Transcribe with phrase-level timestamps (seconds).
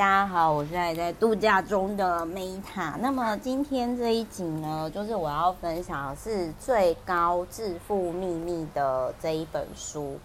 [0.00, 2.94] 大家好，我是还在度假中的 Meta。
[3.00, 10.18] 那么今天这一集呢，就是我要分享的是《最高致富秘密》的这一本书。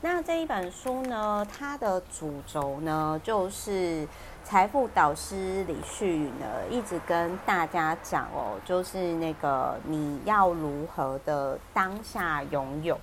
[0.00, 4.08] 那这一本书呢，它的主轴呢，就是
[4.44, 12.98] 财富导师李旭呢，一直跟大家讲哦，就是那个你要如何的当下拥有，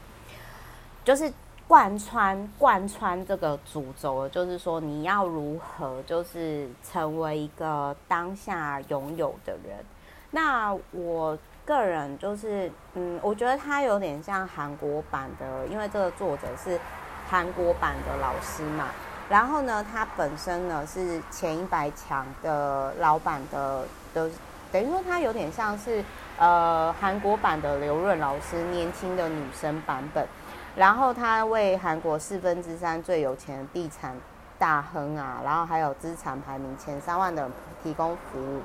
[1.04, 1.32] 就是。
[1.68, 9.84] 贯穿贯穿这个主轴，就是说你要如何，就是成为一个当下拥有的人。
[10.30, 16.80] 那我个人就是，嗯，我觉得他有点像韩国版的，因为这个作者是
[17.28, 18.90] 韩国版的老师嘛。
[19.28, 24.30] 然后呢，他本身呢是前一百强的老板的的，
[24.72, 26.04] 等于说他有点像是
[26.38, 30.28] 呃韩国版的刘润老师，年轻的女生版本。
[30.76, 34.14] 然后他为韩国四分之三最有钱的地产
[34.60, 38.62] 大亨啊，然后还有资产排名前三万的人提供服务。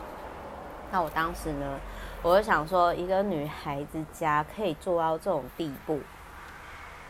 [0.90, 1.78] 那我当时呢，
[2.20, 6.00] 我就想说，一个女孩子家可以做到这种地步，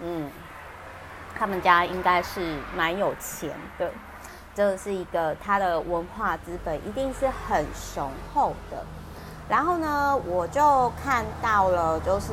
[0.01, 0.31] 嗯，
[1.35, 3.91] 他们家应该是蛮有钱的，
[4.55, 8.85] 这是一个他的文化资本一定是很雄厚的。
[9.51, 12.33] 然后呢，我就看到了，就是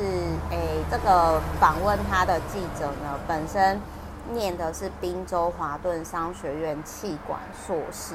[0.52, 3.82] 诶，这个访问他的记者呢，本身
[4.32, 8.14] 念的是宾州华顿商学院气管硕士。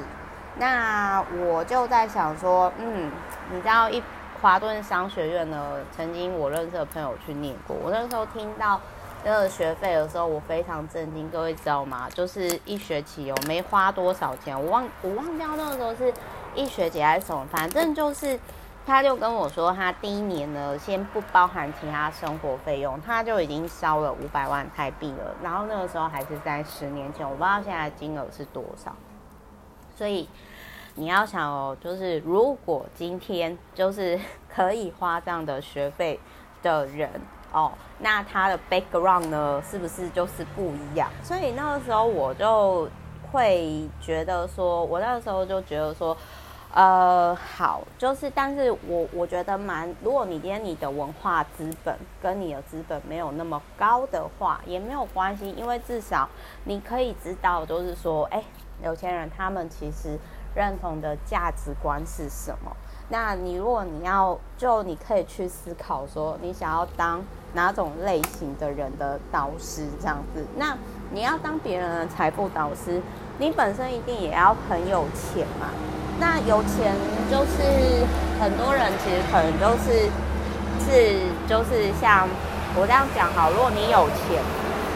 [0.57, 3.11] 那我就在想说，嗯，
[3.51, 4.01] 你知道一
[4.41, 7.77] 华顿商学院呢，曾经我认识的朋友去念过。
[7.83, 8.81] 我那时候听到
[9.25, 11.29] 那个学费的时候，我非常震惊。
[11.29, 12.09] 各位知道吗？
[12.15, 16.15] 就是一学期有没花多少钱，我忘我忘掉那个时候是
[16.55, 18.39] 一学期还是什么，反正就是。
[18.85, 25.35] 他就跟我说，他第一年呢，先不包含其他生活费用，他就已经烧了五百万台币了。
[25.41, 28.93] 然后那个时候还是在十年前，我不知道现在金额是多少。
[29.95, 30.29] 所以
[30.97, 34.19] 你要想哦，就是如果今天就是
[34.53, 36.19] 可以花这样的学费
[36.61, 37.09] 的人
[37.53, 41.09] 哦，那他的 background 呢，是不是就是不一样？
[41.23, 42.89] 所以那个时候我就
[43.31, 46.17] 会觉得说，我那个时候就觉得说。
[46.75, 56.27] 呃，好，就是，但是我我觉得蛮，如果你今天你的文化资本跟你的资本没有那么高的话，也没有关系，因为至少
[56.65, 58.43] 你可以知道，就是说，哎，
[58.83, 60.19] 有钱人他们其实
[60.55, 62.75] 认同的价值观是什么。
[63.11, 67.23] 那你如果你要，就你可以去思考说，你想要当
[67.53, 70.47] 哪种类型的人的导师这样子。
[70.57, 70.75] 那
[71.15, 73.01] 你要当别人的财富导师，
[73.39, 75.69] 你本身一定也要很有钱嘛。
[76.19, 76.95] 那有钱
[77.31, 78.07] 就是
[78.41, 80.09] 很多人其实可能都是
[80.85, 82.27] 是就是像
[82.75, 84.41] 我这样讲好，如果你有钱，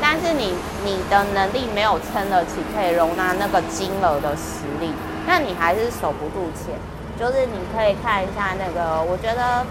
[0.01, 0.55] 但是你
[0.85, 4.93] 你的能力没有撑得起可以容纳那个金额的实力，
[5.27, 6.75] 那你还是守不住钱。
[7.19, 9.65] 就是你可以看一下那个，我觉得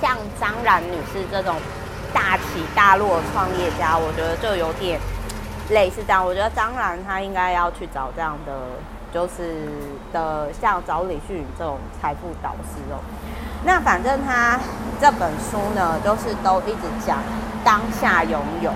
[0.00, 1.54] 像张然女士这种
[2.12, 4.98] 大起大落的创业家，我觉得就有点
[5.70, 6.24] 类似这样。
[6.24, 8.52] 我觉得张然她应该要去找这样的。
[9.12, 9.68] 就是
[10.10, 12.96] 的，像找李旭宇这种财富导师哦。
[13.62, 14.58] 那反正他
[14.98, 17.18] 这本书呢，就是都一直讲
[17.62, 18.72] 当下拥有。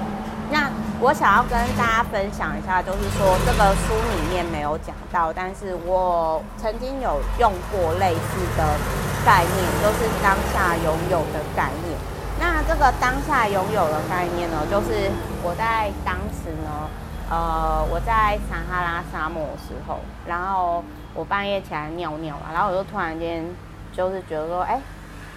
[0.51, 0.69] 那
[1.01, 8.77] 我想要跟大家分享一下，就是说这个书里面没有讲到，但是我曾经有用过类似的
[9.25, 11.97] 概念，就是当下拥有的概念。
[12.39, 15.11] 那这个当下拥有的概念呢，就是
[15.43, 16.89] 我在当时呢。
[17.29, 19.99] 呃，我在撒哈拉沙漠的时候，
[20.29, 20.81] 然后
[21.13, 23.45] 我半夜起来尿尿嘛，然后我就突然间
[23.93, 24.81] 就是觉得说，哎，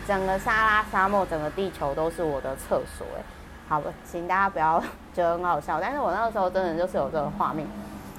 [0.08, 3.24] 整个撒哈拉沙漠，整个地球都是我的厕所，哎，
[3.68, 4.80] 好吧，请大家不要
[5.16, 7.66] 觉得很好笑，但是我那个时候真的就是有这个画面，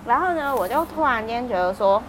[0.05, 2.03] 然后呢，我就突然间觉得说，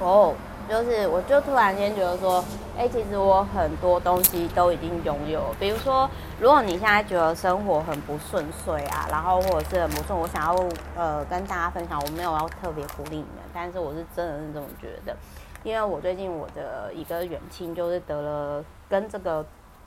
[0.00, 0.34] 哦。
[0.68, 2.44] 就是，我就突然间觉得说，
[2.76, 5.42] 哎、其实我很多东西都已经拥有。
[5.58, 6.08] 比如说，
[6.38, 10.54] 如果你现在觉得生活很不顺遂啊，然后或者是很不顺，我想要
[10.94, 15.16] 呃跟大家分享，我没有要特别鼓励你们，但是我是真的是这么觉得，
[15.64, 19.44] 因为我最近我的一个远亲就是得了跟这个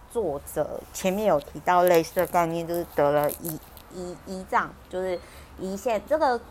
[0.09, 3.59] 作者前面有提到类似的概念，就是得了胰
[3.95, 5.19] 胰胰脏，就是
[5.61, 6.41] 胰腺这个。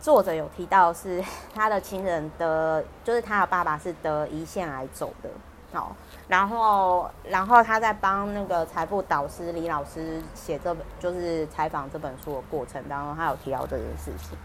[0.00, 1.22] 作者有提到是
[1.54, 5.28] 他的亲人得，就是他的爸爸是得胰腺癌走的，
[5.72, 5.94] 好，
[6.28, 14.36] 然后然后他在帮那个财富导师李老师写这本，就是采访这本书的过程当中，他有提到这件事情。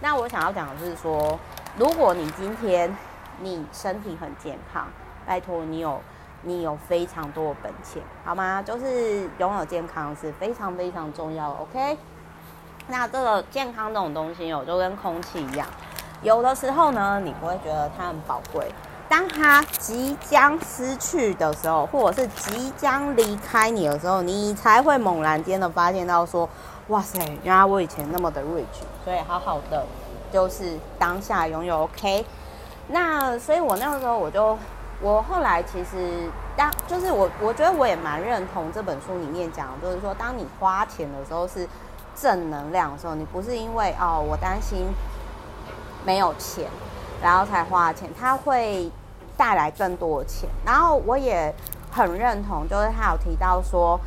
[0.00, 1.38] 那我想要讲的是说，
[1.78, 2.94] 如果你今天
[3.40, 4.86] 你身体很健康，
[5.24, 6.00] 拜托你有
[6.42, 8.60] 你有非常多的本钱，好吗？
[8.60, 11.98] 就是拥有健康是非常非常重要的，OK？
[12.88, 15.66] 那这个健康这种东西哦，就跟空气一样，
[16.22, 18.70] 有的时候呢，你不会觉得它很宝贵。
[19.08, 26.48] 当它即将失去的时候，或者是即将离开你的时候，你才会猛然间的发现到说，
[26.88, 29.86] 哇塞，原来我以前那么的 rich，所以好好的
[30.32, 32.24] 就是当下拥有 OK。
[32.88, 34.58] 那所以我那个时候我就，
[35.00, 41.68] 我后来其实当就是我我觉得我也蛮认同这本书里面讲的，就是说当你花钱的时候是
[42.20, 44.86] 正能量的时候，你不是因为哦我担心
[46.04, 46.68] 没有钱。
[47.22, 48.90] 然后才花钱，它会
[49.34, 50.46] 带来更多的钱。
[50.62, 51.54] 然后我也
[51.90, 53.98] 很认同，就是他有提到说，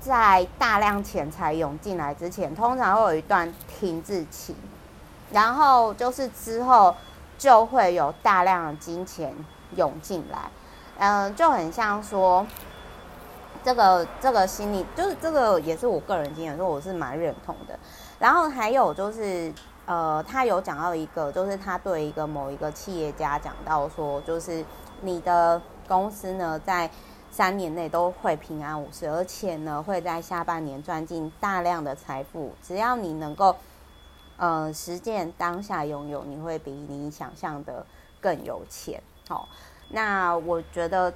[0.00, 4.56] 在大量钱财涌进来之前，通常会有一段停滞期，
[5.30, 6.94] 然后就是之后
[7.36, 9.34] 就会有大量的金钱
[9.76, 10.38] 涌进来。
[10.96, 12.46] 嗯，就很像说，
[13.64, 17.78] 这个这个心理，就是这个也是我个人经验，说我是蛮认同的。
[18.18, 19.52] 然后还有就是。
[19.84, 24.64] 呃，他有讲到一个，就是他对一个某一个企业家讲到说，就是
[25.00, 26.88] 你的公司呢，在
[27.32, 32.52] 三年内都会平安无事，而且呢，会在下半年赚进大量的财富。
[32.62, 33.56] 只要你能够，
[34.36, 37.84] 呃，实践当下拥有，你会比你想象的
[38.20, 39.02] 更有钱。
[39.28, 39.48] 好，
[39.88, 41.12] 那我觉得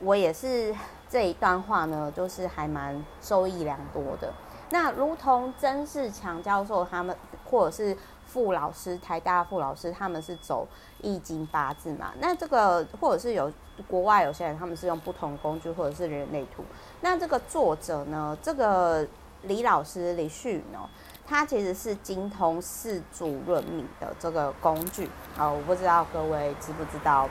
[0.00, 0.74] 我也是
[1.08, 4.32] 这一段话呢，就是还蛮受益良多的。
[4.70, 7.16] 那如同曾仕强教授他们，
[7.48, 7.96] 或者是
[8.26, 10.66] 傅老师，台大傅老师，他们是走
[11.00, 12.12] 易经八字嘛？
[12.20, 13.50] 那这个或者是有
[13.88, 16.64] 国外有些人，他们是用不同工具，或者是人类图。
[17.00, 19.06] 那这个作者呢，这个
[19.42, 20.80] 李老师李旭呢，
[21.24, 25.08] 他其实是精通四柱论命的这个工具
[25.38, 27.28] 啊，我不知道各位知不知道，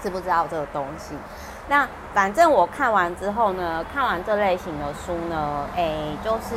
[0.00, 1.16] 知不知道这个东西？
[1.70, 6.56] 那反正我看完之后呢，看完这类型的书呢，诶、就是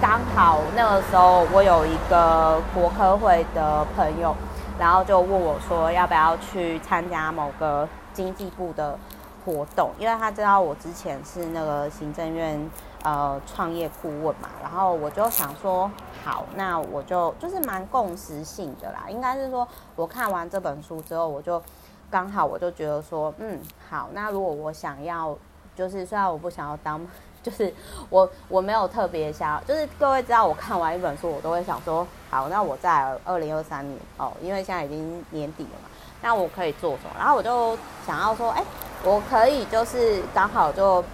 [0.00, 4.34] 刚好那个时候我有一个国科会的朋友，
[4.80, 8.98] 然后就问我说要不要去参加某个经济部的
[9.46, 12.68] 活动，因为他知道我之前是那个行政院
[13.04, 15.88] 呃创业顾问嘛，然后我就想说
[16.24, 21.62] 好，那我就就是蛮共识性的啦，应该是说我看完这本书之后我就。
[22.10, 23.58] 刚好我就觉得说，嗯，
[23.88, 25.36] 好，那如果我想要，
[25.76, 27.00] 就是虽然我不想要当，
[27.40, 27.72] 就是
[28.08, 35.88] 我我没有特别想要，就是各位知道我看完一本书，我都会想说，好，那我在二零二三年哦，因为现在已经年底了嘛，
[36.20, 37.10] 那我可以做什么？
[37.16, 38.64] 然后我就想要说，哎，
[39.04, 41.04] 我可以就是刚好就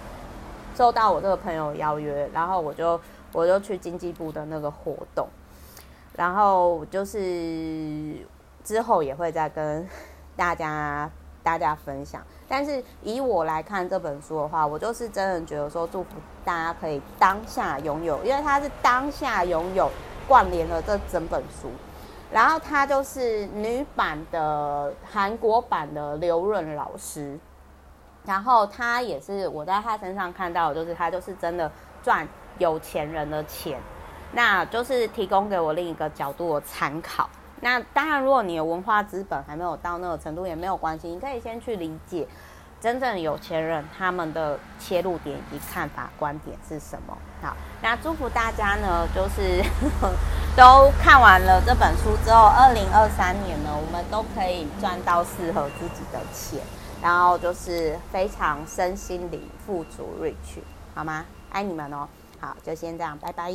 [0.75, 2.99] 收到我这个朋友邀约，然后我就
[3.31, 5.27] 我就去经济部的那个活动，
[6.15, 7.19] 然后就是
[8.63, 9.87] 之后也会再跟。
[10.37, 11.09] 大家
[11.43, 16.09] 大家分享，但是以我来看这本书的话，我就是真的觉得说，祝福
[16.45, 19.89] 大家可以当下拥有，因为它是当下拥有
[20.27, 21.69] 贯连了这整本书。
[22.29, 27.39] 然后它就是女版的韩国版的刘润老师，
[28.25, 31.71] 然后他也是我在他身上看到，就是他就是真的
[32.03, 33.79] 赚有钱人的钱，
[34.33, 37.29] 那就是提供给我另一个角度的参考。
[37.61, 41.07] 那当然，如果你的文化资本还没有到那个程度，也没有关系。
[41.07, 42.27] 你可以先去理解
[42.79, 47.17] 真正有钱人他们的切入点以及看法观点是什么。
[47.41, 49.63] 好，那祝福大家呢，就是
[50.55, 56.59] 都看完了这本书之后，二零二三年呢，我们都可以赚到适合自己的钱，
[57.01, 60.61] 然后就是非常身心灵富足 rich，
[60.93, 61.25] 好吗？
[61.51, 62.07] 爱你们哦。
[62.39, 63.51] 好，就先这样，拜拜。